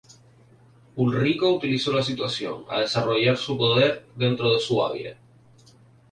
[0.95, 5.15] Ulrico usó la situación, a desarrollar su poder dentro de Suabia.